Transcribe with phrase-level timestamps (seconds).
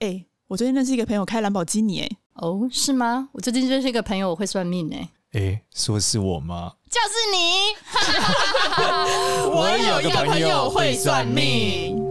[0.00, 3.28] 哎，我最近认识一个朋友开兰博基尼，哎，哦，是吗？
[3.34, 6.72] 我最近认识一个朋友，我会算命，哎，哎，说是我吗？
[6.88, 7.76] 就是你。
[9.52, 12.02] 我有一个朋友会算命。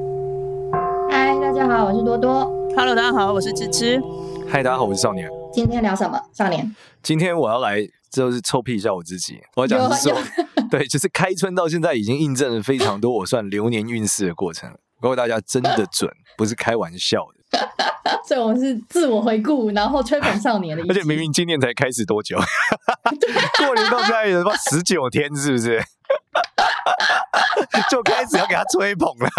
[1.09, 2.45] 嗨，大家好，我是多多。
[2.75, 3.99] Hello，大家好，我是芝芝。
[4.47, 5.27] 嗨，大家好，我是少年。
[5.51, 6.21] 今天聊什么？
[6.31, 7.79] 少年，今天我要来
[8.11, 9.41] 就是臭屁一下我自己。
[9.55, 10.21] 我要讲的是说，
[10.69, 14.77] 对，就是开春到现在已经印证了非常多我算流年运势的过程。
[15.01, 17.38] 告诉大家，真的准，不是开玩笑的。
[18.27, 20.83] 所以我们是自我回顾，然后吹捧少年的。
[20.87, 22.37] 而且明明今年才开始多久？
[23.57, 25.81] 过年到现在也他妈十九天，是不是？
[27.89, 29.29] 就开始要给他吹捧了。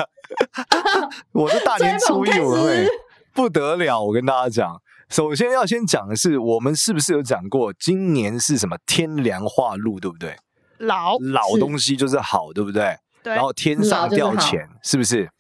[1.32, 2.88] 我是大年初一，我会
[3.32, 4.02] 不得了。
[4.02, 10.36] 我跟大家讲，首先要先讲的是，我们是不是有讲过，今年是什么天凉化露，对不对？
[10.78, 12.96] 老老东西就是好，对不对？
[13.22, 13.34] 对。
[13.34, 15.30] 然后天上掉钱，是，是不是？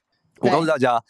[0.40, 1.00] 我告诉大家，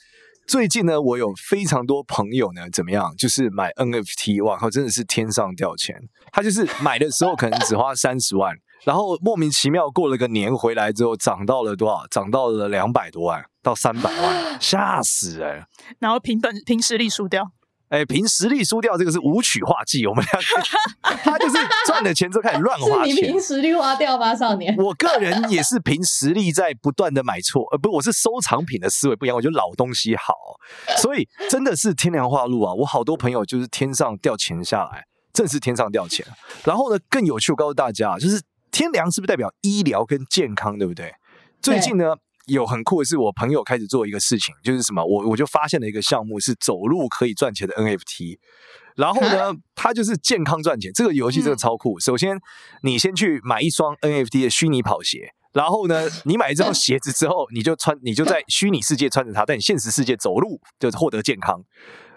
[0.51, 3.15] 最近呢，我有非常多朋友呢，怎么样？
[3.17, 5.97] 就是买 NFT，哇靠，真的是天上掉钱。
[6.33, 12.05] 他就是买的时候可能只花三十万，然后莫名其妙过了个年回来之后，涨到了多少？
[12.11, 15.63] 涨到了两百多万到三百万， 吓死人！
[16.01, 17.53] 然后凭本凭实力输掉。
[17.91, 23.17] 哎，凭实力输掉这个是武曲化忌，我们两个 他就是赚了钱之后开始乱花钱。
[23.17, 24.75] 你凭实力花掉吧，少年？
[24.77, 30.33] 我个人也是凭实力在不断的买错，呃，不，我是收藏品的思维不一样，我觉得老东西好，
[30.99, 32.73] 所以真的是天凉化路啊！
[32.73, 36.25] 我好多朋友就是天上掉钱下来，正是天上掉钱。
[36.65, 41.13] 然后呢，更有趣，我告诉大家，就是天凉是不是代表医疗跟健康，对不对？
[41.61, 42.15] 最近呢。
[42.47, 48.39] 有很酷的是，我朋友开始做一个事情，就是什么，我我就发现了一个项目，是走路可以赚钱的 NFT。
[48.97, 50.93] 然后呢，它就是健康赚钱。
[50.93, 51.99] 这个游戏真的超酷。
[52.01, 52.39] 首先，
[52.83, 61.63] 你先去买一双 NFT 的虚拟跑鞋，然后呢，你买这双鞋子之后，你就穿，你就在虚拟世界穿着它，在你现实世界走路，就是获得健康。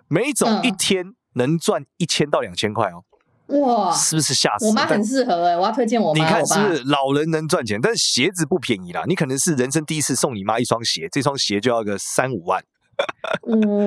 [0.08, 3.04] 每走一天能赚一千到两千块哦。
[3.48, 4.68] 哇，是不是吓死？
[4.68, 6.24] 我妈很适合哎、欸，我要推荐我妈。
[6.24, 9.04] 你看是不是老人能赚钱，但是鞋子不便宜啦。
[9.06, 12.64] 你可能是人生第一次送你妈一双鞋，这双鞋就要个三五万。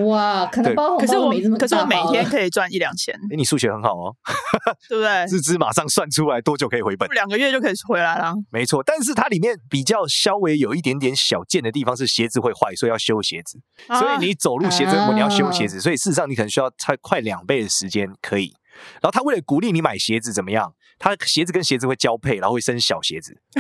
[0.07, 3.15] 哇， 可能包红包可是我没这么可是我每天可以赚一两千。
[3.15, 4.13] 哎，你数学很好哦，
[4.91, 5.25] 对不对？
[5.31, 7.09] 日资马上算出来多久可以回本？
[7.11, 8.35] 两个月就可以回来了。
[8.51, 13.59] 没错，但是它里面比较稍微有一点点小贱的地方是鞋子会坏，所以要修鞋子。
[13.87, 18.53] 啊、所以你走路鞋子，你要修鞋子，所以事实上你可能需要差快两倍的时间可以。
[19.01, 20.73] 然后他为了鼓励你买鞋子，怎么样？
[20.99, 23.37] 他鞋子跟鞋子会交配，然后会生小鞋子，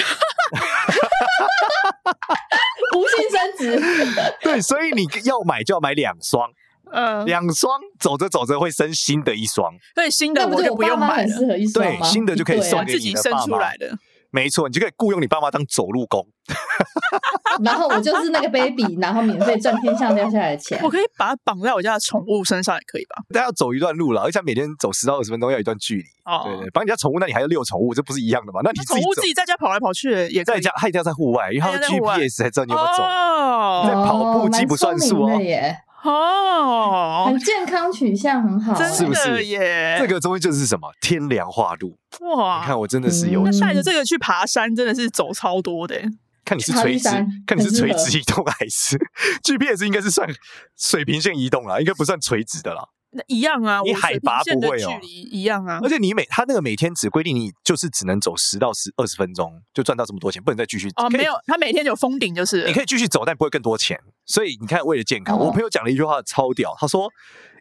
[2.96, 3.78] 无性生殖。
[4.40, 6.50] 对，所以你要买就要买两双，
[6.90, 11.36] 嗯，两双走着走着会生新的一双，所以新的我就不用买了，
[11.74, 13.98] 对，新的就可以送给你的爸妈，自己生出来的。
[14.36, 16.26] 没错，你就可以雇佣你爸妈当走路工，
[17.64, 20.78] 然后我就是那个 baby，然后免费赚天上掉下来的钱。
[20.82, 23.16] 我可以把它绑在我家的宠物身上，也可以吧？
[23.32, 26.04] 但要走一段路了，而且每天走十到二十分钟，要一段距离。
[26.26, 28.60] 哦，对对，绑你家宠物，那你还要遛宠物，这不是一样的吗？
[28.62, 33.02] 那你宠物自己在家跑来跑去，也在家，它一定要在户外，因为它的 GPS 才知道你有没有走。
[33.02, 35.40] 哦，在跑步机不算数哦。
[36.12, 39.96] 哦，很健康取向很好，真的耶！
[40.00, 42.60] 这个东西就是什么天凉化露哇！
[42.60, 46.00] 你看我真的是有，那带着这个去爬山，真的是走超多的。
[46.44, 47.08] 看你是垂直，
[47.44, 48.96] 看你是垂直移动还是
[49.42, 50.28] GPS 应该是算
[50.76, 52.88] 水平线移动啦，应该不算垂直的啦。
[53.10, 55.80] 那一样啊，你海拔不会哦，距离一样啊。
[55.82, 61.08] 而且你每他那个每天只规定你就是只能走十到十二十分钟，就赚到这么多钱，不能再继续哦。
[61.10, 63.98] 没有，他每天有封顶，就是你可以继续走，但不会更多钱。
[64.24, 67.10] 所以你看，为了健康，我朋友讲了一句话超屌，他说。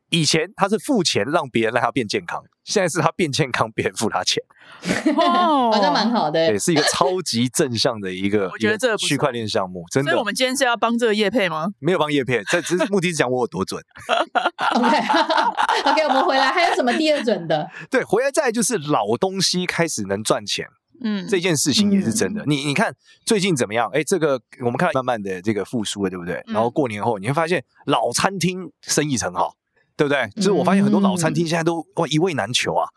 [0.09, 4.41] 以前他是付钱让别人让他变健康，现在是他变健康，别人付他钱，
[5.17, 10.11] 哦，好像蛮好的，对，是一个超级正向的一个，我觉得这个区块链项目，真的。
[10.11, 11.67] 所以我们今天是要帮这个叶配吗？
[11.79, 13.81] 没有帮叶配，这只是目的是讲我有多准。
[14.75, 17.69] OK，OK， 我们回来还有什么第二准的？
[17.89, 20.67] 对，回来再来就是老东西开始能赚钱，
[21.03, 22.43] 嗯，这件事情也是真的。
[22.43, 22.93] 嗯、你你看
[23.25, 23.89] 最近怎么样？
[23.91, 26.41] 哎，这个我们看慢慢的这个复苏了，对不对？
[26.47, 29.55] 然后过年后你会发现老餐厅生意很好。
[29.97, 30.29] 对不对？
[30.35, 32.87] 就是我发现很多老餐厅现在都哇一位难求啊，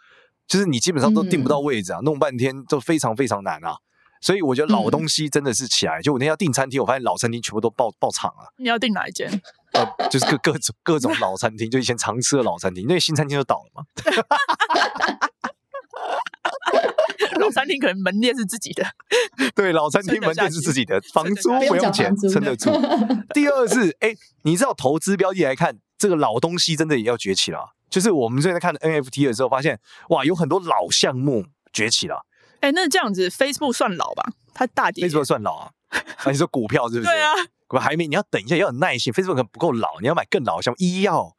[0.46, 3.76] 就是你基本上都订不到位置啊，弄半天都非常非常难啊。
[4.20, 6.02] 所以我觉得老东西真的是起来。
[6.02, 8.52] 就我那天要订餐厅，我发现老餐厅全部都爆爆场了。
[8.58, 9.30] 你要订哪一间？
[9.74, 13.84] 呃，就是各各种各种老餐厅，就以前常吃的老餐厅，因为新餐厅都倒了嘛。
[17.40, 18.84] 老餐厅可能门店是自己的，
[19.54, 22.70] 对，老餐厅门店是自己的，房租不用钱，撑得住。
[23.34, 25.78] 第二是，哎，你知道投资标的来看。
[25.98, 29.80] 这个老东西真的也要崛起了，就是我们最近在看 NFT 的时候，发现
[30.10, 32.24] 哇，有很多老项目崛起了。
[32.60, 34.22] 哎，那这样子，Facebook 算老吧？
[34.54, 35.70] 它大跌，Facebook 算老啊？
[35.88, 37.10] 啊，你说股票是不是？
[37.10, 37.32] 对啊，
[37.70, 39.12] 我还没，你要等一下，要有耐心。
[39.12, 41.34] Facebook 可能不够老，你要买更老的项目，医药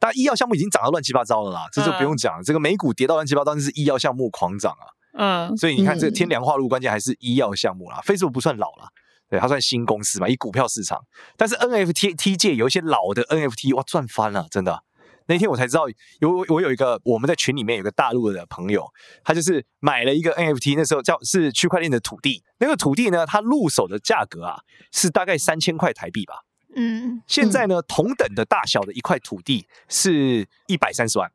[0.00, 2.42] 但医药项目已经涨到乱七八糟了啦，这就不用讲了。
[2.42, 4.90] 嗯、这个美股跌到乱七八糟，那是医药项目狂涨啊。
[5.12, 8.00] 嗯，所以你看这个天梁化路，关键还是医药项目啦。
[8.04, 8.88] Facebook 不算老了，
[9.28, 11.02] 对，它算新公司嘛，以股票市场。
[11.36, 14.82] 但是 NFT 界有一些老的 NFT，哇，赚翻了，真的。
[15.26, 15.84] 那天我才知道，
[16.18, 18.84] 有我有一个我们在群里面有个大陆的朋友，
[19.22, 22.42] 他就是买了一个 NFT，那时候叫是区块链的土地。
[22.58, 24.58] 那个土地呢，它入手的价格啊
[24.92, 26.34] 是大概三千块台币吧。
[26.74, 31.30] 嗯，现在呢，同等的大小的一块土地是一百三十万。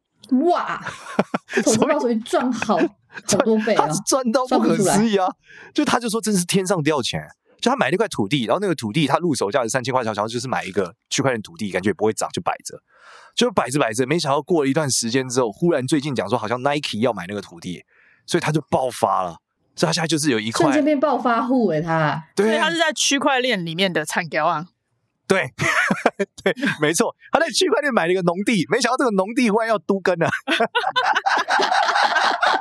[0.50, 0.81] 哇，
[1.63, 2.77] 投资报酬率赚好
[3.32, 3.88] 好多倍啊！
[3.88, 5.28] 他赚到不可思议啊！
[5.74, 7.22] 就他就说，真是天上掉钱。
[7.62, 12.80] 就他买了一块土地，然后那个土地他入手价值三千块，然后就是买一个区块链土地，感觉也不会涨，就摆着。
[13.34, 17.84] 就摆着摆着，没想到过了一段时间之后，忽然最近讲说好像 Nike 要买那个土地，
[18.26, 19.38] 所以他就爆发了。
[19.76, 24.68] 所以他现在就是有一块瞬间变暴发户哎，他对，他是在区块链里面的产业啊。
[25.28, 25.52] 对，
[26.44, 30.30] 对，没错，他在区块链买了一个农地，没想到这个农地忽然要都根了，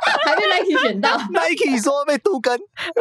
[0.24, 2.58] 还被 Nike 选到， Nike 说被杜根，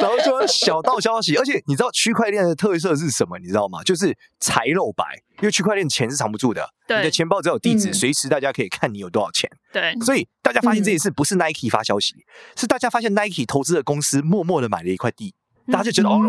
[0.00, 3.38] 然后说小道消息，而且你知道区块链的特色是什么？
[3.38, 3.82] 你知道吗？
[3.82, 5.04] 就是财漏白，
[5.38, 9.50] 因为区块链钱是藏不住的，你的钱包只有地址，随、嗯、时大家可以看你有多少钱。
[9.72, 12.22] 对，所以大家发现这件事不是 Nike 发消息，嗯、
[12.56, 15.34] 是大家发现 Nike 投资的公司默默的买了一块地。
[15.72, 16.20] 大家就觉得哦，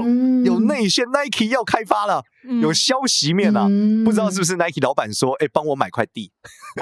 [0.45, 2.23] 有内线，Nike 要开发了，
[2.61, 3.67] 有消息面啊，
[4.05, 6.31] 不知道是不是 Nike 老板说，哎，帮我买块地，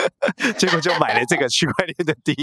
[0.58, 2.34] 结果就买了这个区块链的地，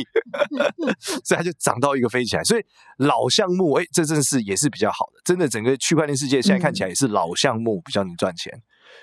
[1.24, 2.42] 所以它就涨到一个飞起来。
[2.42, 2.62] 所以
[2.98, 8.52] 老项目，哎，这真是也是比较好的，真的整个区块链世界现在看起来也是老项目比较能赚钱。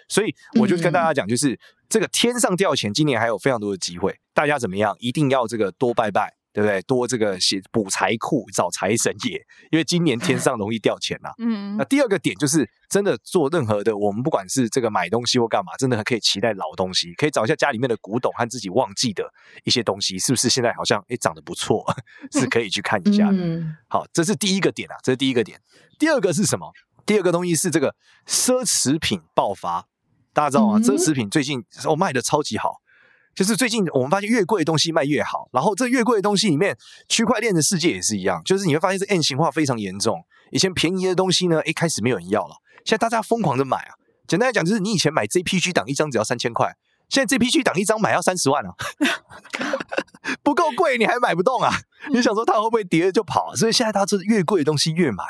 [0.09, 1.57] 所以我就跟大家讲，就是
[1.88, 4.95] 这个天上掉钱，今年还有非常多的机会，大家怎么样？
[5.00, 6.37] 一定要这个多拜拜。
[6.57, 6.81] 对不对？
[6.88, 9.39] 多这个写补财库，找财神爷，
[9.69, 11.33] 因为今年天上容易掉钱呐、啊。
[11.38, 19.31] 嗯，那第二个点就是，真的做任何的，我们不管是这个买东西或干嘛，真的很可以期待老东西，可以找一下家里面的古董和自己忘记的
[19.65, 21.86] 一些东西，是不是现在好像诶长得不错，
[22.33, 23.38] 是可以去看一下的。
[23.38, 25.62] 嗯、好，这是第一个点啊，这是第一个点。
[26.00, 26.74] 第二个是什么？
[27.06, 27.95] 第二个东西是这个
[28.25, 29.86] 奢侈品爆发，
[30.33, 30.80] 大家知道吗？
[30.80, 32.77] 奢侈品最近哦卖的超级好。
[33.38, 36.75] 就是最近我们发现越贵的东西卖越好，然后这越贵的东西里面，
[37.07, 40.25] 区块链的世界也是一样，就是你会发现这 N 型化非常严重。
[40.50, 43.94] 以前便宜的东西呢，一开始没有人要了，现在大家疯狂的买啊。
[44.28, 46.75] 简单来讲，就是你以前买 JPG 档一张只要三千块，
[47.10, 48.74] 现在 JPG 档一张买要三十万啊，
[50.42, 51.72] 不够贵你还买不动啊？
[52.10, 53.56] 你想说它会不会跌了就跑？
[53.56, 55.24] 所以现在它这越贵的东西越买，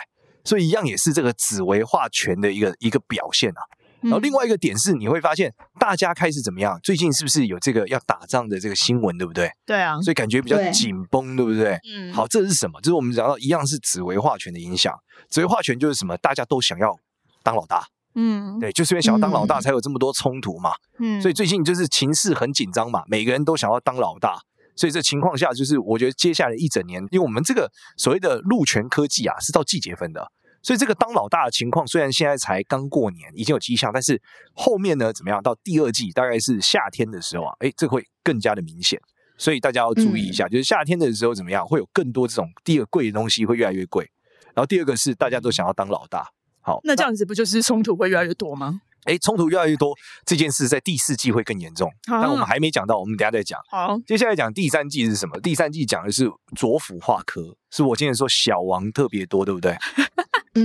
[0.45, 3.61] 所以一样也是这个紫微化权的一个一个表现啊。
[4.01, 6.79] 然后另外一个点是，你会发现大家开始怎么样？
[6.83, 9.49] 最近是不是有这个要打仗的这个新闻，对不对？
[9.65, 11.79] 对啊，所以感觉比较紧绷，对，不对？
[11.91, 12.13] 嗯。
[12.13, 12.79] 好，这是什么？
[12.81, 14.93] 就是我们讲到一样是子为化权的影响。
[15.29, 16.15] 子为化权就是什么？
[16.17, 16.95] 大家都想要
[17.43, 17.85] 当老大。
[18.15, 18.59] 嗯。
[18.59, 20.71] 对，就是因为想要当老大，才有这么多冲突嘛。
[20.99, 21.19] 嗯。
[21.21, 24.39] 所以最近就是情势很紧张嘛，每个人都想要当老大。
[24.75, 30.31] 所以这情况下，就是我觉得接下来一整年，因为我们这个所谓的陆权科技啊，是到季节分的。
[30.61, 34.21] 所以这个当老大的情况，虽然现在才刚过年，已经有迹象，但是
[34.53, 35.41] 后面呢怎么样？
[35.41, 38.99] 到第二季大概是夏天的时候啊，诶，这会更加的明显。
[39.37, 44.09] 所以大家要注意一下，嗯、就是夏天的时候怎么样，会有更多这种第二贵的东西会越来越贵。
[44.55, 46.27] 然后第二个是大家都想要当老大，
[46.61, 48.81] 好，那这样子不就是冲突会越来越多吗？
[49.05, 49.95] 诶，冲突越来越多，
[50.25, 53.57] 这件事在第四季会更严重，啊、但我们还没讲到，我们等下再讲。
[53.69, 55.39] 好，接下来讲第三季是什么？
[55.39, 59.77] 第三季讲的是左辅化科，是我今天说小王特别多，对不对？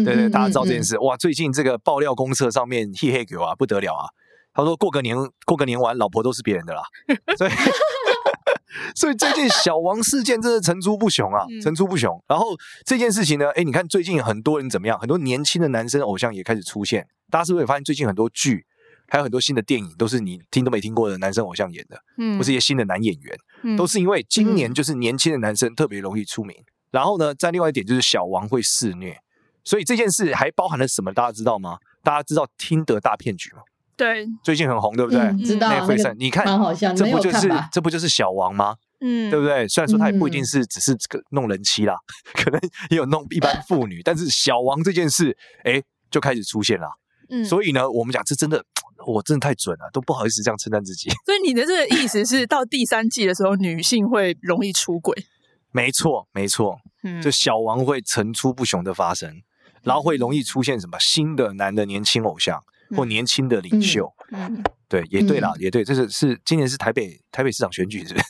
[0.04, 1.16] 对对，大家知道这件事哇！
[1.16, 4.06] 最近这个爆料公社上面嘿嘿狗啊，不得了啊！
[4.54, 6.82] 他说过个年过个年完，老婆都是别人的啦。
[7.36, 7.50] 所以
[8.96, 12.22] 所以最近小王事件真的层出不穷啊，层出不穷。
[12.26, 14.98] 然后这件事情呢，哎，你看最近很多人怎么样？
[14.98, 17.06] 很多年轻的男生偶像也开始出现。
[17.30, 18.66] 大家是不是也发现最近很多剧，
[19.08, 21.98] 还有很多新的电影，都是你听都没听过的男生偶像演的？
[22.18, 26.56] 嗯，不是一些新的男演员，都是因为今年就是年轻的男生特别容易出名。
[26.90, 29.16] 然后呢，在另外一点就是小王会肆虐。
[29.64, 31.12] 所以这件事还包含了什么？
[31.12, 31.78] 大家知道吗？
[32.02, 33.62] 大家知道听得大骗局吗？
[33.96, 35.20] 对，最近很红，对不对？
[35.20, 35.68] 嗯、知道。
[35.68, 38.74] 那个、你看，好像这不就是这不就是小王吗？
[39.00, 39.68] 嗯，对不对？
[39.68, 46.88] 虽然说他也不一定是只是个弄人妻啦，嗯、 可能也有弄一般妇女，但是小王这件事，哎，就开始出现了。
[47.30, 48.64] 嗯，所以呢，我们讲这真的，
[49.06, 51.08] 我真的太准了，都不好意思这样称赞自己。
[51.26, 55.14] 所以你的这个意思是，到第三季的时候，女性会容易出轨？
[55.70, 56.78] 没错，没错。
[57.04, 59.42] 嗯，就小王会层出不穷的发生。
[59.82, 62.62] 然后会容易出现什么新的男的年轻偶像
[62.96, 68.26] 或年轻的领袖，嗯嗯、对，也对啦，嗯、也对，这是是今年是台北台北市长选举，是不是？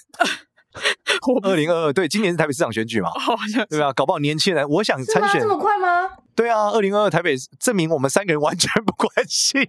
[1.44, 3.10] 二零二二，对，今年是台北市长选举嘛？
[3.10, 3.92] 好像对吧？
[3.92, 6.10] 搞不好年轻人，我想参选，这么快吗？
[6.34, 9.60] 对啊，二零二二台北证明我们三个人完全不关心。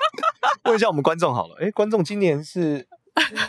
[0.64, 2.86] 问一下我们观众好了，哎，观众今年是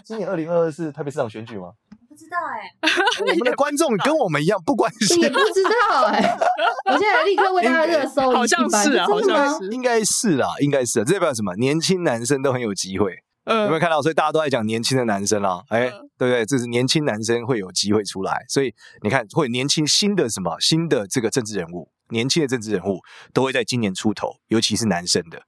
[0.03, 1.73] 今年二零二二是台北市长选举吗？
[2.17, 2.73] 不知道哎、
[3.21, 6.35] 我们的 观众跟我们一样不关心，也不知道哎、
[6.89, 9.69] 我现在立刻为大家热搜好像是啊，好真的吗像是。
[9.69, 10.99] 应该是啦，应该是。
[10.99, 11.55] 啊这代表什么？
[11.57, 13.11] 年轻男生都很有机会。
[13.45, 14.01] 有没有嗯，看到？
[14.01, 16.43] 所以大家都在讲年轻的男生啦，哎、嗯对不对？
[16.43, 22.99] 这是年轻男生会有机会出来，所以你看，会年轻新的什么新的这个政治人物，年轻的政治人物
[23.31, 25.39] 都会在今年出头，尤其是男生的。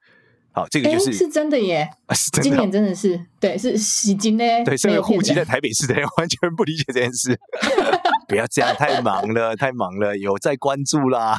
[0.60, 2.54] 好，这个是、 是真的耶，啊是真今。
[2.54, 7.38] 年真的是对，是洗金呢，对，身为户籍在台北市的人 完全不理解这件事。
[8.28, 11.38] 不要这样，太忙了，太忙了，有在关注啦。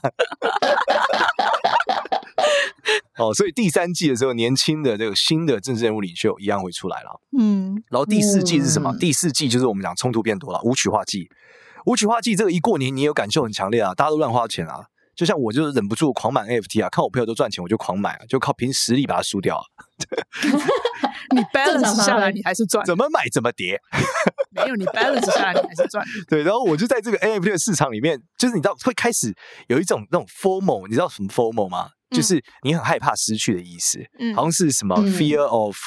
[3.17, 7.21] 哦，所以第三季的时候，年轻的这个新的政治人物领袖一样会出来了。
[7.37, 8.91] 嗯，然后第四季是什么？
[8.91, 11.29] 嗯第四季就是我们讲冲突变多了，舞曲化季。
[11.85, 14.85] 舞曲化季这个一过年，你有感受很强烈啊，大家都乱花钱啊。
[15.15, 19.63] 就像我就是忍不住狂买 NFT 啊，看我朋友都赚钱，我就狂买啊，就靠凭实力把它输掉啊。
[21.35, 22.85] 你 balance 下来，你还是赚。
[22.85, 23.79] 怎么买怎么跌。
[24.51, 26.05] 没有你 balance 下来，你还是赚。
[26.27, 29.33] 对，然后我就在这个 NFT 的市场里面，就是你知道会开始
[29.67, 31.87] 有一种那种 formal，你知道什么 formal 吗？
[31.87, 35.77] 嗯就是你很害怕失去的意思，嗯好像是什么嗯 fear of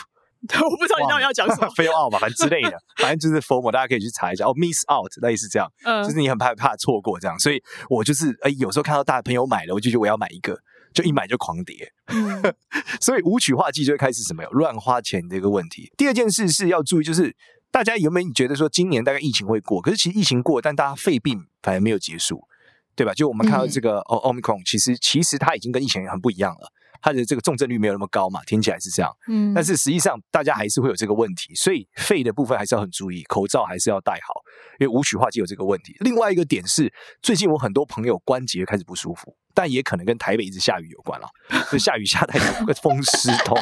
[0.63, 1.67] 我不知道你到底要讲什么。
[1.75, 4.45] fail out 嘛，反正之类的，反正就是 formal，大家可以去查一下。
[4.45, 10.59] 哦，miss out 类似这样，嗯就是你很怕怕错过这样，所以我就是哎，有时候看到大朋友买了，我就觉得我要买一个，
[10.93, 11.93] 就一买就狂跌。
[12.09, 12.43] 嗯
[13.01, 15.91] 所以无曲化季就会开始什么有乱花钱的一个问题。
[15.97, 17.35] 第二件事是要注意，就是
[17.71, 22.47] 大家有没有觉得说今年大概疫情会过，可是其实疫情过，但大家肺病反而没有结束，
[22.95, 23.13] 对吧？
[23.15, 26.71] 就我们看到这个哦，Omicron，其实其实它已经跟疫情很不一样了，
[27.05, 29.15] 它的这个重症率没有那么高嘛，听起来是这样。
[29.29, 34.41] 嗯但是实际上，大家还是会有这个问题，所以肺的部分还是要很注意，口罩还是要戴好，
[34.81, 35.95] 因为武曲化就有这个问题。
[36.01, 41.29] 另外一个点是，最近我很多朋友关节开始不舒服，但也可能跟台北一直下雨有关了，
[41.71, 43.55] 就下雨下太多， 风湿痛。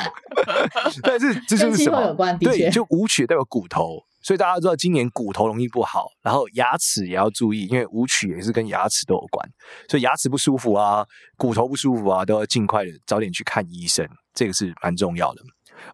[1.02, 2.14] 但是这就是什么？
[2.14, 9.48] 关对，就武曲代表骨头，所以大家都知道今年骨头容易不好，然后牙齿也要注意，因为舞曲也是跟牙齿都有关，
[9.88, 15.42] 所以牙齿不舒服啊，骨头不舒服啊，都要尽快的早点去看医生，这个是蛮重要的。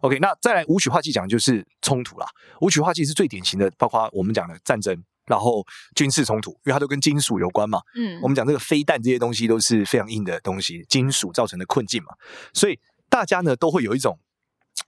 [0.01, 2.27] OK，那再来舞曲化忌讲就是冲突啦。
[2.61, 4.95] 舞曲化忌是最典型的，包括我们讲的战争，
[5.25, 7.81] 然后军事冲突，因为它都跟金属有关嘛。
[7.95, 12.13] 嗯我们讲这个飞弹这些东西都是非常硬的东西，金属造成的困境嘛，
[12.53, 14.19] 所以大家呢都会有一种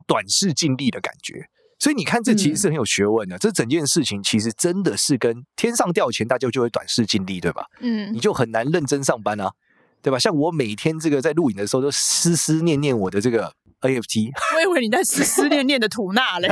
[0.06, 1.50] 短视近利的感觉。
[1.82, 3.40] 所以你看，这其实是很有学问的。
[3.40, 7.66] 这整件事情其实真的是跟天上掉钱，大家就会短视近利，对吧？
[7.80, 9.52] 嗯你就很难认真上班啊，
[10.04, 10.20] 对吧？
[10.20, 16.50] 像我每天这个在录影的时候，都思思念念我的这个 AFT，我以为你在思思念念的吐纳嘞。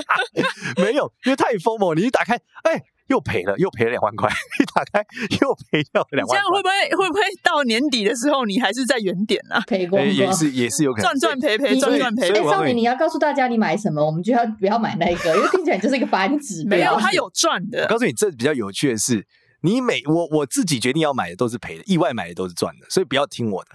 [0.82, 1.94] 没有，因为太疯了。
[1.94, 4.28] 你一打开，哎，又赔了，又赔了两万块；
[4.60, 5.04] 一打开，
[5.40, 6.38] 又赔掉了两万块。
[6.38, 9.60] 这样会不会会不会到年底的时候，你还是在原点啊？
[9.66, 10.32] 赔光哎，也。
[10.32, 12.34] 是也是有可能赚赚赔赔，赚赚赔赔。
[12.34, 16.76] 所以少年，你要告诉大家你买什么，我们就要不要买那个， 因为听起来就是一个反指标。
[16.76, 17.88] 没有，它有赚的我的。
[17.88, 19.26] 告诉你，这比较有趣的是，
[19.62, 23.70] 你每我我自己决定要买的都是赔的，意外买的都是赚的，所以不要听我的。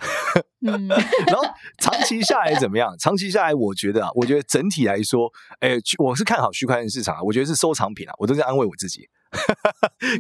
[0.68, 0.88] 嗯，
[1.26, 1.44] 然后
[1.80, 2.96] 长期下来怎么样？
[3.00, 5.28] 长期下来，我觉得啊，我觉得整体来说，
[5.62, 9.08] 哎，我是看好区块链市场啊，我觉得是收藏品啊，我都在安慰我自己，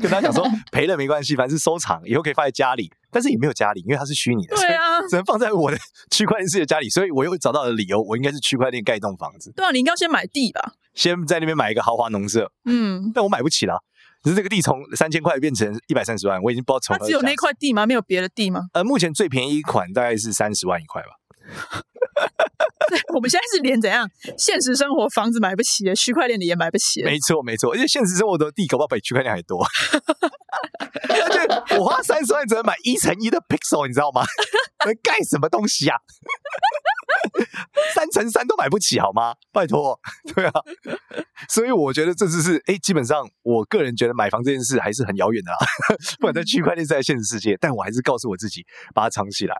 [0.01, 5.77] 跟大家讲说 赔了没关系，反正是收藏，以后可以放在家里，但是也没有家里，因为它是虚拟的，对啊只能放在我的
[6.09, 10.73] 区块链世界家里，所以我又找到了理由，我应该是区块链盖一栋房子，对啊，你应该要先买地吧？
[10.93, 13.77] 先在那边买一个豪华农舍，嗯，但我买不起啦。
[14.23, 17.87] 只是这个地从三千块变成一百三十万，我已经不知道从只有那块地吗？
[17.87, 18.67] 没有别的地吗？
[18.73, 21.81] 呃，目前最便宜一款大概是三十万一块吧。
[23.13, 27.09] 我们现在是连怎样现实生活房子买不起了，区块链的也买不起了。
[27.09, 29.65] 没错，没错，而且现实生活的地搞不好比区块链还多。
[31.09, 34.23] 而且我花三十万只能买一乘一的 pixel，你知道吗？
[34.85, 35.97] 能盖什么东西啊？
[37.93, 39.35] 三乘三都买不起好吗？
[39.51, 39.99] 拜托，
[40.33, 40.51] 对啊。
[41.49, 45.57] 所以我觉得这只是，哎，基本上我个人觉得买房这件事还是很遥远的啦。
[46.19, 49.55] 不管在区块链，在现实世界，但我还是告诉我自己把它藏起来。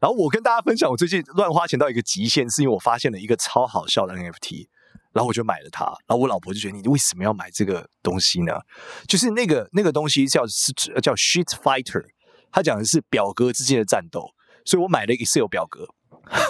[0.00, 4.68] 然后我跟大家分享，我最近乱花钱到一个极限，是因为我发现了一个超好笑的 NFT。
[5.12, 8.52] 然后我就买了它，然后我老婆就觉得你为什么要买这个东西呢？
[9.06, 12.02] 就是那个那个东西叫是叫 Sheet Fighter，
[12.50, 14.30] 它讲的是表格之间的战斗，
[14.64, 15.86] 所以我买了 Excel 表格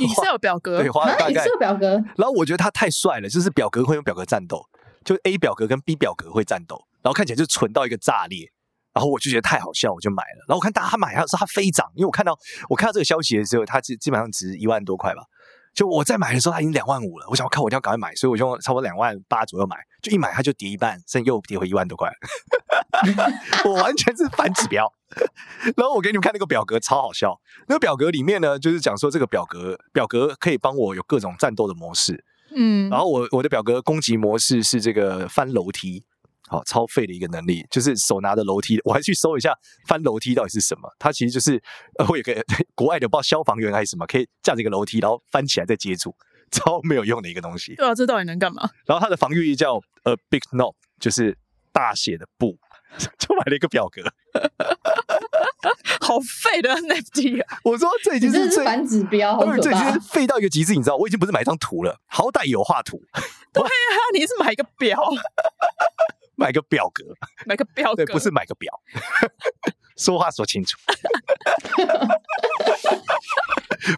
[0.01, 4.67] ，Excel 表格 对，花了啊大概，，Excel 表格，然后我觉得它太帅了，就是表格会用表格战斗，
[5.05, 8.51] 就 A 表格跟 B 表格会战斗，然后看起来就蠢到一个炸裂，
[8.95, 10.45] 然后我就觉得太好笑，我就买了。
[10.47, 15.25] 然后我看大家买，他说它飞涨，因为我看到我看到这个消息的时候，它基基本上值一万多块吧。
[15.75, 17.27] 就我在买的时候，它已经两万五了。
[17.29, 19.77] 我想，我靠，我一定要赶快买，所以我就差不多两万八左右买。
[20.01, 22.09] 就一买，它就跌一半，甚至又跌回一万多块。
[23.65, 24.93] 我完全是反指标。
[25.77, 27.41] 然后我给你们看那个表格，超好笑。
[27.67, 32.25] 那个表格里面呢，就是讲说这个表格表格可以帮我有各种战斗的模式。
[32.55, 36.05] 嗯，然后我我的表格攻击模式是这个翻楼梯，
[36.49, 39.55] 好、哦、超废的一个能力，就是手拿着楼梯，我还去搜一下
[39.87, 40.89] 翻楼梯到底是什么。
[40.99, 41.63] 它其实就是
[41.99, 46.15] 呃，会有个国外的不知道消防员还是什么，可以架着一个楼梯，然后翻起来再接住，
[46.51, 47.75] 超没有用的一个东西。
[47.77, 48.69] 对啊，这到底能干嘛？
[48.87, 50.71] 然后它的防御力叫 a big no，
[51.01, 51.37] 就是
[51.73, 52.59] 大写的不，
[53.19, 54.03] 就买了一个表格。
[56.01, 57.59] 好废的 NFT 啊！
[57.65, 59.57] 我说这已经是，是反指标，好可怕。
[59.57, 60.97] 这已经是废到一个极致，你知道？
[60.97, 63.01] 我已经不是买一张图了，好歹有画图。
[63.51, 65.01] 对啊，你是买一个表，
[66.37, 67.05] 买个表格，
[67.47, 68.73] 买个表格， 对，不是买个表。
[69.97, 70.77] 说话说清楚。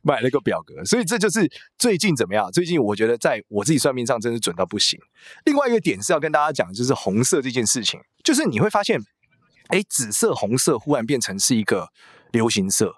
[0.02, 2.50] 买了个表格，所以这就是最近怎么样？
[2.52, 4.98] 最近我觉得在我自己算命上真是准到不行。
[5.44, 9.00] 另外一个点是要跟大家讲，就是红色这件事情，就是你会发现。
[9.68, 11.88] 哎，紫色、红色忽然变成是一个
[12.30, 12.94] 流行色，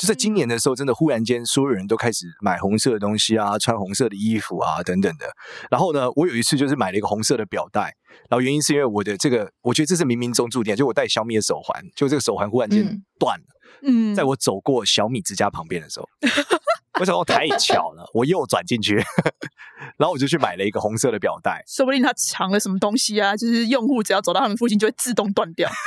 [0.00, 5.26] 就在今年的时候，真的忽然间，所有人都开始买红色的东西啊，穿红色的衣服啊，等等的。
[5.70, 7.94] 然后呢，我有一次就是买了一个红色的表带，
[8.30, 12.82] 然后原因是因为我的这个，我觉得这是冥冥中注定，就我戴小米的手环，就这个手环忽然间
[13.18, 13.44] 断了。
[13.82, 16.08] 嗯，在我走过小米之家旁边的时候，
[16.98, 18.96] 我想说太巧了，我右转进去，
[19.98, 25.70] 然后我就去买了一个红色的表带，说不定它藏了什么东西啊，就是用户只要走到他们附近就会自动断掉。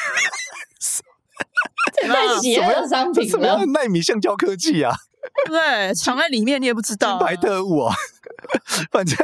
[2.02, 4.96] 这太邪恶的商品了，什么样的奈米橡胶科技啊？
[5.48, 7.96] 对，藏在里面你也不知道，金牌特务啊！
[8.92, 9.18] 反正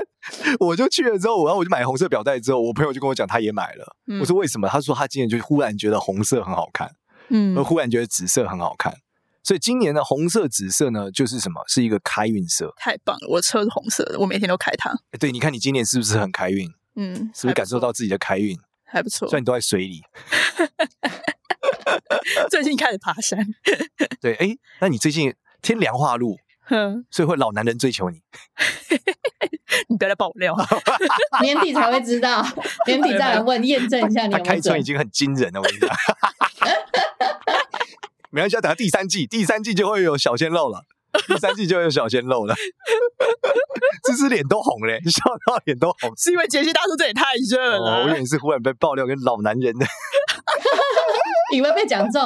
[0.60, 3.96] 我就去了之后，然后我就买红色表带之后，我朋友就跟我讲，他也买了。
[4.08, 4.68] 嗯、我说为什么？
[4.68, 6.90] 他说他今年就忽然觉得红色很好看。
[7.30, 8.94] 嗯，而忽然觉得紫色很好看，
[9.44, 11.62] 所以今年的红色、紫色呢，就是什么？
[11.68, 12.74] 是一个开运色。
[12.78, 13.28] 太棒了！
[13.30, 14.92] 我的车是红色的，我每天都开它。
[15.20, 16.68] 对，你看你今年是不是很开运？
[16.96, 18.58] 嗯，是不是感受到自己的开运？
[18.86, 19.28] 还不错。
[19.28, 20.02] 虽然你都在水里。
[22.50, 23.40] 最近开始爬山。
[24.22, 24.50] 对，哎，
[24.82, 26.38] 那你最近天凉化禄，
[27.10, 28.22] 所以会老男人追求你。
[29.88, 30.56] 你不要来爆料，
[31.42, 32.46] 年底才会知道，
[32.86, 34.44] 年底再来问验证一下你有有。
[34.44, 35.90] 他开春已经很惊人了，我跟你讲。
[38.32, 40.86] 没关系，等下第三季，第三季就会有小鲜肉了。
[41.28, 42.54] 第三季就会有小鲜肉了，
[44.04, 48.02] 芝芝脸都红嘞，笑到脸都红，是因为杰西大叔这也太热了。
[48.02, 49.86] 哦，我以为是忽然被爆料跟老男人的，
[51.54, 52.22] 以为被讲中，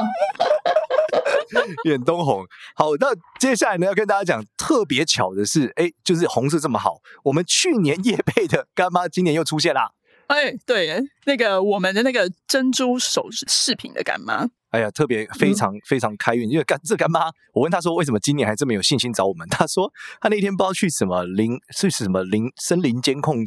[1.85, 2.45] 远东红。
[2.75, 3.07] 好，那
[3.39, 9.91] 接下来呢，要跟大家讲特别巧的是，哎，就是红色这么好，我们去年叶配的干妈今年又出现啦。
[10.27, 14.47] 哎，对，那个我们的那个珍珠首饰品的干妈。
[14.69, 19.47] 哎呀，特别非常非常开运，嗯、因为干这干妈，我问他说为什么今年还这么有信心找我们？
[19.49, 23.45] 他说他那天不知道去什么林是什么林森林监控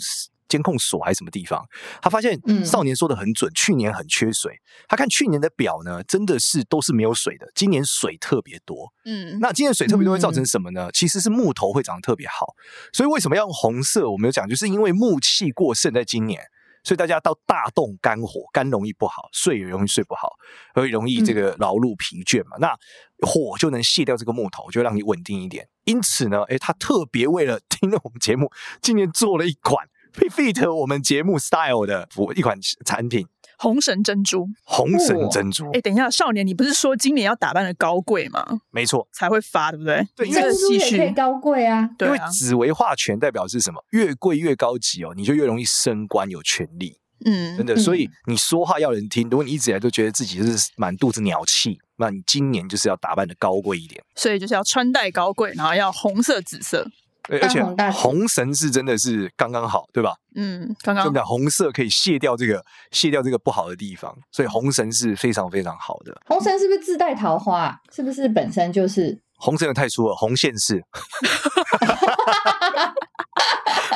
[0.48, 1.64] 监控所还是什么地方，
[2.00, 4.60] 他发现少年说的很准，嗯、去年很缺水。
[4.88, 8.92] 他看去年的表呢，真的是都是没有水的，今年水特别多。
[9.04, 10.86] 嗯，那今年水特别多会造成什么呢？
[10.86, 12.54] 嗯、其实是木头会长得特别好。
[12.92, 14.10] 所以为什么要用红色？
[14.10, 16.42] 我们有讲，就是因为木气过盛，在今年。
[16.84, 20.30] 所以大家到大动肝火，肝容易不好，睡也容易睡不好，
[20.72, 22.56] 会容易这个劳碌疲倦嘛。
[22.58, 22.78] 嗯、那
[23.26, 25.68] 火就能卸掉这个木头，就让你稳定一点。
[25.82, 33.26] 因此呢，诶，他特别为了听了我们节目，今年做了一款 fit 我们节目 style 的一款产品。
[33.58, 35.70] 红神珍珠，红神珍珠。
[35.72, 38.44] 哎，等一下，少年，你不是说今年要打扮的高贵吗？
[38.70, 40.06] 没错，才会发，对不对？
[40.14, 41.88] 对，珍珠也可以高贵啊。
[42.00, 43.82] 因为紫薇化权代表是什么？
[43.92, 46.98] 越贵越高级哦，你就越容易升官有权利。
[47.24, 47.74] 嗯，真的。
[47.76, 49.26] 所以你说话要人听。
[49.30, 54.04] 如果你一直以来都觉得自己是满肚子鸟气，那你今年就是要打扮的高贵一点。
[54.16, 56.86] 所以就是要穿戴高贵，然后要红色、紫色。
[57.26, 60.14] 对，而且红绳是真的是刚刚好，对吧？
[60.34, 61.08] 嗯，刚刚好。
[61.08, 66.16] 就讲红色可以卸掉这个卸掉这个不好的地方，所以红绳是非常非常好的。
[66.26, 67.80] 红绳是不是自带桃花？
[67.92, 69.18] 是不是本身就是？
[69.38, 70.82] 红绳的太粗了，红线是。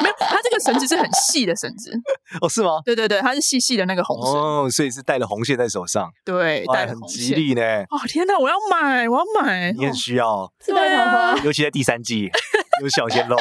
[0.02, 1.92] 没有，它这个绳子是很细的绳子。
[2.40, 2.80] 哦，是吗？
[2.84, 4.34] 对对对，它是细细的那个红绳。
[4.34, 6.10] 哦，所以是带了红线在手上。
[6.24, 7.62] 对，带很吉利呢。
[7.84, 9.72] 哦，天哪，我要买，我要买。
[9.72, 12.30] 你很需要自带桃花，尤其在第三季
[12.80, 13.36] 有小鲜肉，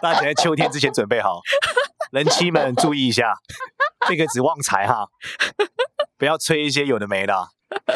[0.00, 1.40] 大家在秋天之前准备好。
[2.12, 3.34] 人妻们注意一下，
[4.06, 5.08] 这个只旺财哈，
[6.16, 7.48] 不要吹一些有的没的。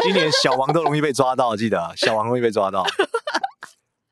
[0.02, 2.84] 今年小王都容易被抓到，记得小王容易被抓到。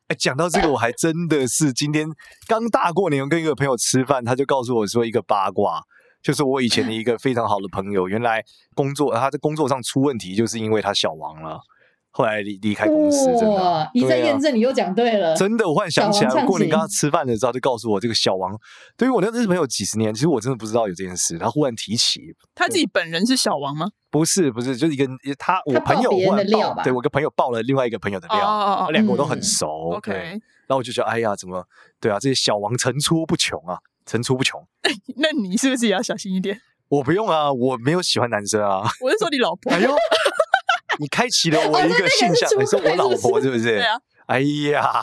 [0.07, 2.07] 哎，讲到这个，我还真的是今天
[2.47, 5.81] 刚大过年，跟一个朋友吃饭，他就告诉我说一个八卦，
[6.21, 8.41] 就是我以前的一个非常好的朋友，原来
[8.75, 11.59] 工作他在工作上出问题，就是因为他小王了。
[12.17, 18.57] 后来离离开公司，真的哇，一再验证你又讲对了，真的，我忽然想起来，过年跟他吃饭的时候，就告诉我这个小王，
[18.95, 21.37] 对于我那日朋友几十年，其实我真的不知道有这件事。
[21.37, 22.21] 他忽然提起，
[22.55, 23.87] 他自己本人是小王吗？
[24.09, 25.05] 不是，不是，就是一个
[25.37, 26.83] 他我朋友别人的料吧？
[26.83, 29.91] 对我个朋友爆了另外一个朋友的料，哦，两个我都很熟。
[29.95, 31.67] OK，然后我就觉得，哎呀，怎么
[31.99, 32.17] 对啊？
[32.17, 34.65] 这些小王层出不穷啊，层出不穷。
[35.17, 36.61] 那你是不是也要小心一点？
[36.87, 38.89] 我不用啊，我没有喜欢男生啊。
[39.01, 39.73] 我是说你老婆。
[39.73, 39.93] 哎呦。
[40.99, 43.63] 你开启了我一个现象，你说我老婆是不是？
[43.63, 43.97] 对啊。
[44.27, 44.39] 哎
[44.71, 45.01] 呀，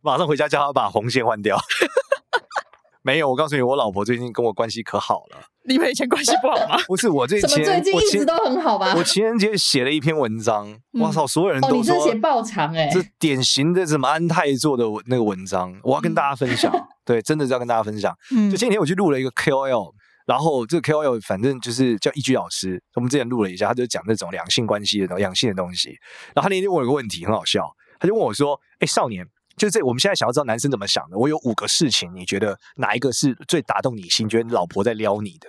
[0.00, 1.58] 马上回家叫他把红线换掉。
[3.02, 5.38] 没有，我告诉你，我老婆最近跟我关系可好了。
[5.66, 6.78] 你们以前关系不好吗？
[6.86, 8.94] 不是，我最近最近一直都很好吧？
[8.96, 16.72] 我情人节写了一篇文章，我操，所有人都说你是写爆长哎，这典型的什么安泰做的那个文章，我要跟大家分享。
[17.04, 18.16] 对，真的是要跟大家分享。
[18.50, 19.92] 就前几天我去录了一个 KOL。
[20.26, 25.90] 然后这个 KOL 反正就是叫一居老师，我们之前录了一下，他就讲那种两性关系的、两性的东西。
[26.34, 31.18] 然后他那天问我一个问题，很好笑，他就问我说：“哎，少年，就是这我们现在想要知道男生怎么想的。
[31.18, 34.28] 我有五个事情，你觉得哪一个是最打动你心？
[34.28, 35.48] 觉得你老婆在撩你的？”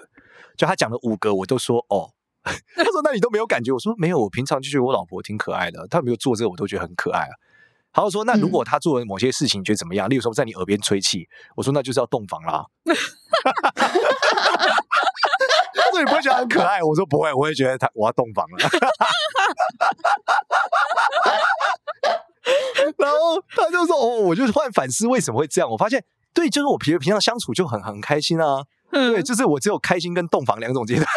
[0.57, 2.11] 就他讲了五个，我都说：“哦。
[2.75, 7.33] ”他说：“那你都没有感觉？”我说：“没有，我平常就觉得我老婆挺可爱的，他没有做这个，我都觉得很可爱啊。”
[7.91, 10.09] 他就说：“那如果他做了某些事情，你觉得怎么样？
[10.09, 12.65] 例如说在你耳边吹气。”我说：“那就是要洞房啦。
[15.73, 18.57] ”他说：“你不会觉得很可爱？”我说：“不会，我也觉得他我要洞房了。
[22.97, 25.69] ”然后他就说：“哦，我就换反思为什么会这样。
[25.69, 28.63] 我发现，对，就是我平平常相处就很很开心啊。
[28.91, 31.07] 对，就是我只有开心跟洞房两种阶段，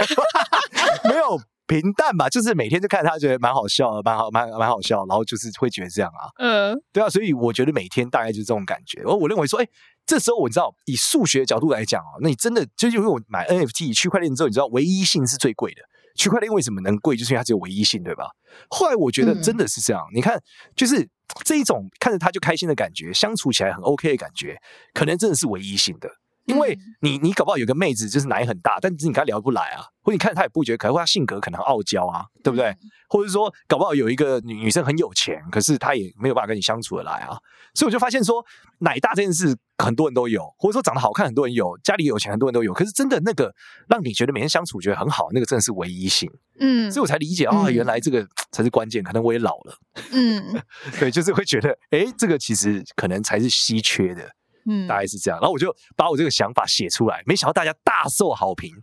[1.12, 9.02] 没有。”平淡吧，就是每天就看他，觉得蛮好笑的，蛮好，蛮蛮好笑，然后就是会觉得这样啊，嗯，对啊，所以我觉得每天大概就是这种感觉。
[9.02, 9.68] 而我认为说，哎，
[10.08, 15.82] 这时候我知道，以数学的角度来讲哦，那你真的就因为我买 NFT 区块链之后，你知道唯一性是最贵的。
[16.16, 17.14] 区块链为什么能贵？
[17.14, 18.30] 就是因为它只有唯一性，对吧？
[18.70, 20.02] 后来我觉得真的是这样。
[20.10, 20.42] 嗯、你看，
[20.74, 21.06] 就是
[21.44, 24.58] 这一种看着他就开心的感觉，相处起来很 OK 的感觉，
[24.94, 26.08] 可能真的是唯一性的。
[26.48, 32.74] 因为你，你搞不好有个妹子就是奶很大，但是你跟她聊不来啊，或者你看她也不觉得可爱，或她性格可能很傲娇啊，对不对？
[33.08, 37.38] 或者说搞不好有一个女女生很有钱，可是她也没有办法跟你相处得来啊。
[37.74, 38.44] 所以我就发现说，
[38.78, 42.72] 奶大这件事很多人都有，或者说长得好看很多人有，家里有钱很多人都有。
[42.72, 43.54] 可是真的那个
[43.88, 46.28] 让你觉得每天相处觉得很好，那个真的是唯一性。
[46.58, 49.04] 嗯，所以我才理解啊、哦，原来这个才是关键。
[49.04, 49.78] 可能我也老了，
[50.10, 50.60] 嗯，
[50.98, 54.28] 对，就是会觉得，哎，这个其实可能才是稀缺的。
[54.68, 58.74] 嗯，大概是这样，然后我就把我这个想法写出来，没想到大家大受好评，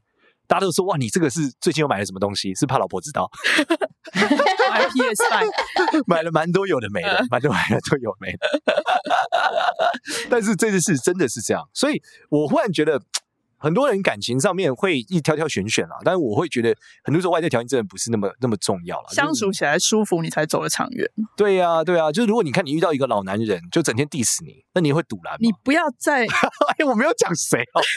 [0.48, 2.54] 大家都说哇，你这个是最近又买了什么东西？
[2.56, 3.30] 是怕老婆知道？
[4.72, 5.46] 买 PS 版
[6.08, 8.40] 买了蛮多有的没的，蛮多买了都有没的。
[10.30, 13.02] 但是这次是真的是这样，所以我忽然觉得。
[13.66, 16.72] 很多人感情上面会一挑挑选选啦，但是我会觉得
[17.04, 19.10] 很多时候外在条件真的不是那么那么重要了。
[19.10, 21.10] 相处起来舒服，你才走得长远。
[21.36, 25.40] 对呀、啊，对啊，就是如果你看你遇到一个老男人，就整天 diss 你，那你会赌烂吗？
[25.42, 26.28] 你不要再，
[26.78, 27.82] 哎，我没有讲谁哦。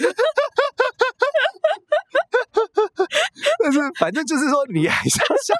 [3.62, 5.54] 但是反正就是说，你还是要相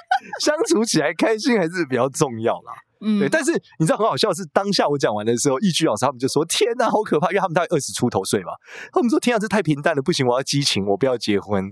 [0.55, 2.73] 相处起来开心还是比较重要啦。
[3.01, 8.51] 嗯，对，但是你知道很好笑的是，当下我讲完的时候，易居老师他们就说：“天哪，好可怕！”因为他们大概二十出头岁嘛，
[8.91, 11.71] 他们说：“天啊，这太平淡了，不行，我要激情，我不要结婚。”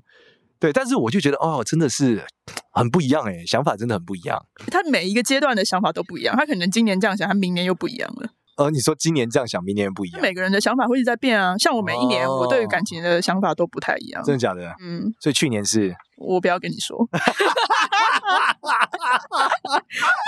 [0.60, 2.26] 对，但是我就觉得哦，真的是
[2.72, 4.44] 很不一样哎，想法真的很不一样。
[4.72, 8.30] 他每一个阶段的想法都不一样，他可能今年这样想，他明年又不一样了。
[8.58, 10.20] 呃，你说今年这样想，明年不一样。
[10.20, 14.24] 每个人的想法会一直在变啊，像我每一年，我对于感情的想法都不太一样。
[14.24, 14.74] 真的假的？
[14.82, 15.14] 嗯。
[15.20, 15.96] 所以去年是？
[16.18, 16.98] 我不要跟你说。
[17.08, 17.18] 不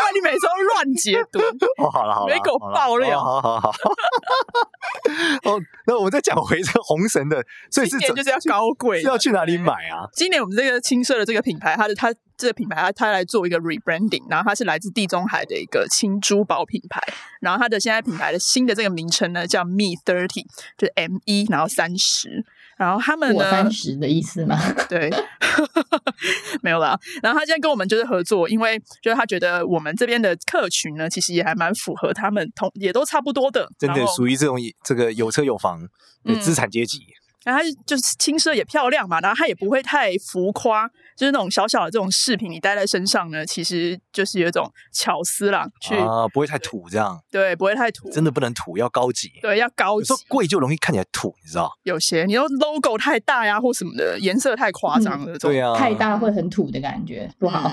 [0.06, 1.39] 然你每次都乱解读。
[1.84, 3.19] 哦，好了好了，没给我爆料。
[3.19, 3.71] 好好好。
[5.43, 10.08] 哦，那我再讲回这个红绳的，所以是今年就是要高贵，是要去哪里买啊？
[10.13, 12.13] 今年我们这个青社的这个品牌，它的它。
[12.39, 17.02] 这个品牌，它它来做一个 rebranding，然后它是来自地中海的一个轻珠宝品牌，
[17.41, 20.45] 然后它的现在品牌的新的这个名称呢叫 Me Thirty，
[20.78, 22.45] 就是 M 一，然后三十，
[22.79, 24.57] 然后他们呢三十的意思吗？
[24.87, 25.11] 对，
[26.63, 26.97] 没有啦。
[27.21, 35.87] 然后他现在跟我们就是合作，因为就是他觉得我们这边的客群呢，其实也还蛮符合他们同，也都差不多的，真的属于这种这个有车有房
[36.23, 36.99] 的资产阶级。
[36.99, 51.71] 嗯然后它就是轻奢也漂亮嘛，然后它也不会太浮夸，就是那种小小的这种饰品，你戴在身上呢，其实就是有一种巧思啦，去啊，不会太土这样，对，不会太土，真的不能土，要高级，对，要高级，说贵就容易看起来土，你知道？
[51.84, 57.71] 有些你说 logo 太大呀，或什么的，颜色太夸张了，对呀，太大会很土的感觉，不好。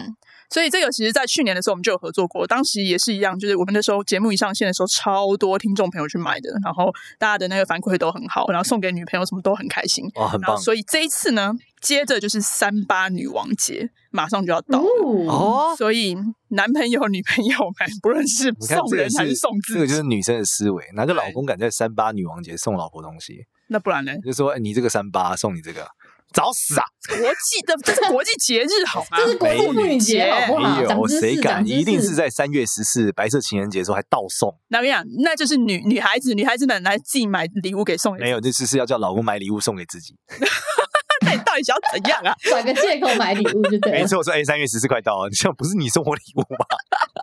[0.51, 10.05] 所以这个其实，在去年的时候我们就有合作过，当时也是一样，就是我们那时候节目一上线的时候，超多听众朋友去买的，然后大家的那个反馈都很好，然后送给女朋友什么都很开心。
[10.15, 10.57] 哦，很棒。
[10.57, 14.87] 所以这一次呢，接着就是三八女王节，马上就要到了
[15.29, 16.17] 哦，所以
[16.49, 23.47] 男朋友、女朋友们，不论是送人还是送自己，这个就是女生的思维，哪个老公敢在三八女王节送老婆东西？
[23.69, 24.13] 那不然呢？
[24.25, 25.89] 就说你这个三八送你这个。
[26.37, 26.85] 找死啊！
[27.09, 29.17] 国际的这是国际节日好吗？
[29.17, 30.77] 这是国际妇女节，好不好？
[30.77, 31.67] 没有谁敢？
[31.67, 34.55] 一定是在三月十四白色情人节的时候还倒送。
[34.69, 38.15] 那我跟你讲，那就是女女孩子，女孩子们来自己买礼物给送。
[38.19, 40.15] 没有，这次是要叫老公买礼物送给自己。
[41.25, 42.37] 那你到底想要怎样啊？
[42.51, 43.99] 找个借口买礼物就对了。
[43.99, 46.67] 没错，我说哎，三月十四快到了，你这不是你送我礼物吗？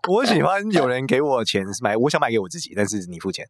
[0.09, 3.45] 我喜欢有人给我钱买，我想买给我自己，但是你付钱。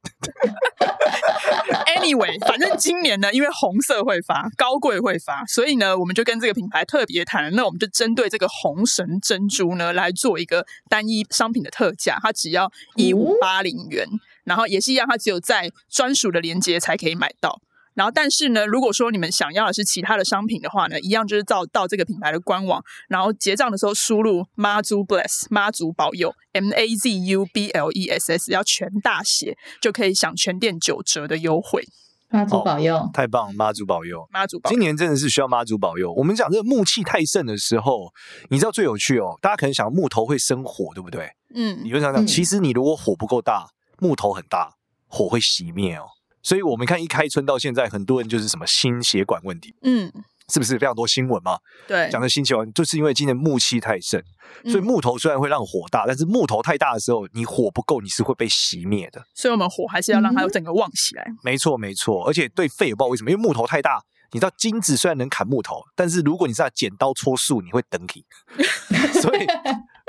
[1.97, 7.53] Anyway， 反正今年呢，因为红色会发，高贵会发，所以呢，我们就跟这个品牌特别谈。
[7.55, 14.07] 那我们就针对这个红神珍珠呢，来做一个单一商品的特价，它只要一五八零元，
[14.43, 17.61] 然后也是一样，它只有在专属的链接才可以买到。
[17.95, 31.83] 然后，但是呢，如果说你们想要的是其他的商品的话呢，一样就是到到这个品牌的官网，然后结账的时候输入妈祖 bless 妈祖保佑 M A Z U B L E S S 要全大写，就可以享全店九折的优惠。
[32.29, 33.53] 妈祖保佑，太棒！
[33.53, 34.73] 妈祖保佑，妈祖保佑。
[34.73, 36.11] 今年真的是需要妈祖保佑。
[36.13, 38.11] 我们讲这个木气太盛的时候，
[38.49, 41.29] 你知道最有趣哦，大家可能想木头会生火，对不对？
[41.53, 43.67] 嗯，理论上讲，其实你如果火不够大，
[43.99, 44.77] 木头很大，
[45.07, 46.05] 火会熄灭哦。
[46.43, 50.11] 所以我们看一开春到现在，很多人就是什么心血管问题，嗯，
[50.49, 51.57] 是不是非常多新闻嘛？
[51.87, 54.21] 对，讲的心血管就是因为今年木气太盛，
[54.65, 59.23] 所以木头虽然会让火大，但是木头太大的时候，你火不够，你是会被熄灭的。
[59.33, 61.25] 所以我们火还是要让它有整个旺起来。
[61.41, 64.03] 没错，没错，而且对肺也不知道为什么，因为木头太大，
[64.33, 68.25] 你知道金子虽然能砍木头，但是如果你是在剪刀戳树，你会等体，
[69.21, 69.47] 所以。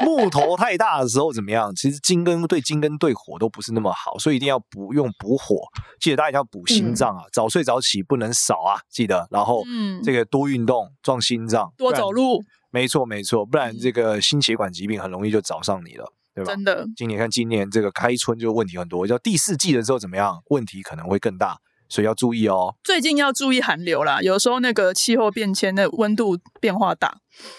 [0.02, 1.74] 木头太大的时候怎么样？
[1.74, 5.57] 其实金根对金根对火都不是那么好，所以一定要补用补火。
[6.00, 9.28] 记得大家一定要补心脏啊，嗯、早睡早起不能少啊，记得。
[9.30, 12.42] 然后，嗯，这个多运动壮心脏，多走路。
[12.70, 16.50] 没错没错，不然这个心血管疾病很容易就找上你了，对吧？
[16.50, 16.85] 真的。
[16.96, 20.42] 今年看今年这个开春就问题很多，叫第四季的时候怎么样？
[20.50, 21.57] 问题可能会更大。
[21.88, 24.20] 所以要注意哦，最近要注意寒流啦。
[24.20, 27.14] 有时候那个气候变迁，那温度变化大。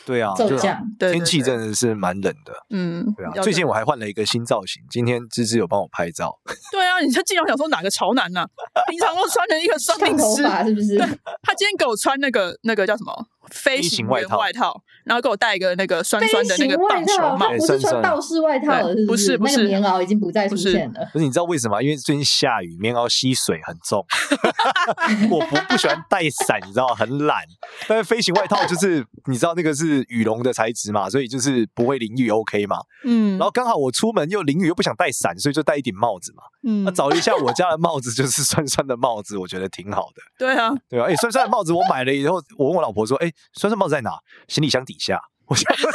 [0.06, 2.54] 对啊，就天气真的是蛮冷的。
[2.70, 3.32] 嗯，对啊。
[3.44, 6.34] 最近我还换了一个新造型，今天芝芝有帮我拍照。
[6.72, 8.46] 对啊，你就经常想说哪个潮男呢？
[8.90, 10.98] 平常都穿着一个算命师，是不是？
[11.44, 13.14] 他今天给我穿那个那个叫什么？
[13.52, 19.38] 飞行外套，外套，然后给我戴一个那个酸酸的那个棒球帽，不是穿道士外套了，是不是？
[19.38, 21.08] 不是，那个棉袄已经不再出现了。
[21.14, 21.80] 不是，你知道为什么？
[21.84, 24.04] 因为最近下雨，棉袄吸水很重。
[25.30, 27.43] 我不不喜欢带伞，你知道，很懒。
[27.88, 32.78] 但是飞行外套就是你知道那个是羽绒的材质嘛，所以就是不会淋雨，OK 嘛。
[33.04, 33.38] 嗯。
[33.38, 36.43] 然后刚好我出门又淋雨又不想带伞，所以就戴一顶帽子嘛。
[36.63, 36.84] 嗯。
[36.84, 40.21] 那找了一下我家的帽子，就是 酸酸的帽子，我觉得挺好的。
[40.38, 41.06] 对啊，对啊。
[41.08, 44.19] 哎，酸酸的帽子我买了以后，我问我老婆说：“哎。”酸酸帽子在哪？
[44.47, 45.21] 行李箱底下。
[45.47, 45.89] 我想说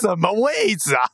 [0.00, 1.02] 什么位置啊？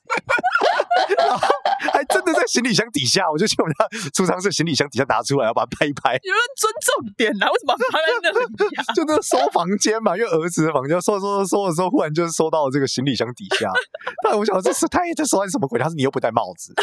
[1.92, 3.28] 还真的在行李箱底下。
[3.30, 6.12] 我就去我们家储藏室行李箱底下拿出来，要把它拍一拍。
[6.22, 7.48] 有人尊重点啊？
[7.50, 8.30] 为什么拍在那
[8.68, 8.84] 里啊？
[8.94, 13.70] 就那个收房间嘛，因为儿子的房间收收收收的时候，忽然就是收到了这个行李箱底下。
[14.24, 15.78] 但我想这是他这收的是什么鬼？
[15.80, 16.74] 他说你又不戴帽子。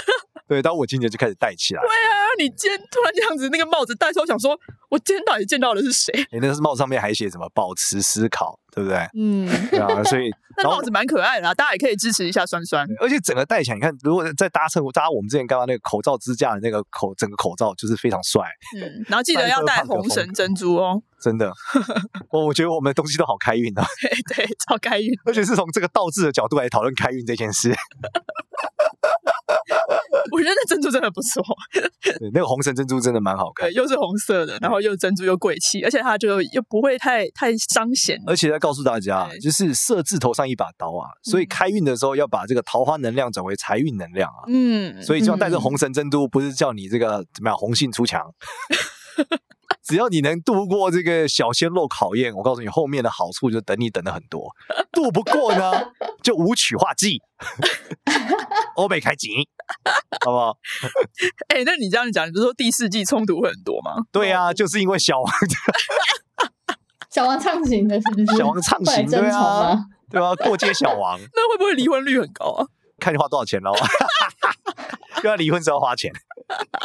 [0.48, 1.82] 对，当我今年就开始戴起来。
[1.82, 4.58] 对啊，你今天突然这样子，那个帽子戴出来，我想说，
[4.90, 6.14] 我今天到底见到的是谁？
[6.32, 7.50] 哎，那个帽子上面还写什么？
[7.54, 8.98] 保持思考，对不对？
[9.14, 12.88] 嗯，对啊，所以 那帽子蛮可爱的啦，大家也可以支持一下酸酸。
[13.00, 18.44] 而且整个戴起来，你看，如果再搭乘搭我们之前刚刚那个口罩支架的那个口，整个口罩就是非常帅。
[18.78, 21.02] 嗯，然后记得要戴红绳珍珠哦。
[21.20, 21.52] 真的，
[22.30, 23.84] 我我觉得我们的东西都好开运啊。
[24.02, 25.10] 对对，超开运。
[25.26, 27.76] 而且是从这个倒置的角度来讨论开运这件事。
[30.32, 31.44] 我觉得那珍珠真的不错，
[32.02, 38.22] 对，那个红绳珍珠真的蛮好看，又是红色的，然后又珍珠又贵气，而且它就又不会太太彰显。
[38.28, 44.44] 而且要告诉大家，就是设字头上一把刀啊，所以开运的时候要把这个桃花能量转为财运能量啊。
[44.48, 48.22] 嗯，所以就要带着红绳珍珠，不是叫你这个怎么样红杏出墙。
[49.88, 54.52] 只要你能度过这个小鲜肉考验，我告诉你，后面的好处就等你等的很多。
[54.92, 55.72] 度不过呢，
[56.22, 57.22] 就武曲化忌，
[58.76, 59.32] 欧美开景，
[60.26, 60.58] 好不好？
[61.48, 64.04] 哎、欸，那你这样讲，你不是说第四季冲突会很多吗？
[64.12, 65.34] 对啊，就是因为小王，
[67.10, 68.38] 小王畅行的是不是？
[68.38, 72.68] 小王畅行，对啊，对啊，过街小王，那会不会离婚率很高啊？
[73.00, 73.72] 看你花多少钱喽，
[75.24, 76.12] 又要离婚是要花钱。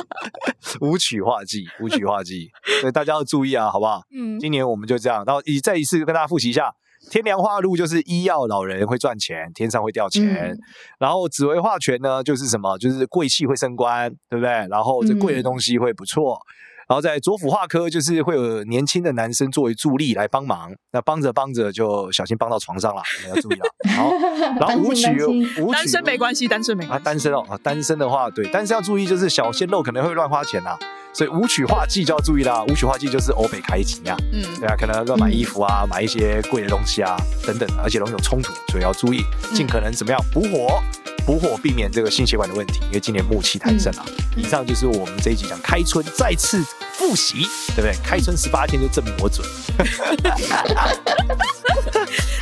[0.80, 4.02] 舞曲化忌，舞曲化忌，所以大家要注意啊，好不好？
[4.12, 6.74] 嗯，今年我们就这样，然后一再一次跟大家复习一下，
[7.10, 10.24] 天梁化禄就是医药老人会赚钱，天上会掉钱。
[10.24, 10.58] 嗯、
[10.98, 12.76] 然后紫薇化权呢，就是什么？
[12.78, 14.50] 就是贵气会升官，对不对？
[14.68, 16.34] 然后这贵的东西会不错。
[16.34, 16.52] 嗯
[16.88, 23.66] 然后在左辅化科，就是会有年轻的男生作为助力来帮忙，那帮着帮着就小心帮到床上了，你们要注意了。
[23.96, 24.10] 好，
[24.58, 25.24] 然后舞曲，
[25.60, 27.02] 舞曲单身没关系，单身没关系。
[27.02, 30.78] 啊，单身哦，啊，单身的话，对，单身要注意，就是小鲜肉可能会乱花钱啦。
[31.14, 37.16] 所以舞曲化忌就要注意啦，舞曲化忌就是欧北开吉呀，嗯，对啊，可能要买衣服啊，买一些贵的东西啊，
[37.46, 39.22] 等等，而且容易有冲突，所以要注意，
[39.54, 40.82] 尽可能怎么样补火，
[41.24, 44.04] 补火避免这个心血管的问题，因为今年木气太盛了。
[44.36, 47.94] 以上就是我们这一集讲开春再次复习，对不对？
[48.02, 49.46] 开春十八天就证明我准。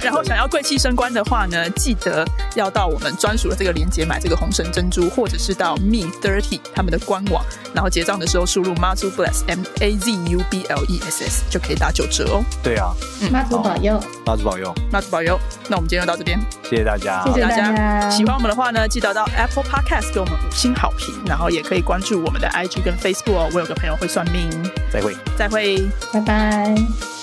[0.05, 11.43] 然后想要贵气升官的话呢，记得要到我们专属的这个链接买这个红神珍珠，或者是到 Me Thirty 他们的官网，然后结账的时候输入 Mazu Bless M A Z U B L E S S
[11.51, 12.45] 就可以打九折哦。
[12.63, 12.93] 对啊，
[13.31, 15.39] 妈祖保佑，妈祖保佑，妈祖保佑。
[15.69, 18.11] 那我们今天就到这边，谢谢大家，谢谢大家。
[18.11, 23.51] 喜欢我们的话呢，记得到 Apple Podcast 给我们五星好评，然后也可以关注我们的 IG 跟 Facebook 哦。
[23.53, 24.49] 我有个朋友会算命，
[24.93, 27.20] 再会，再会，拜拜。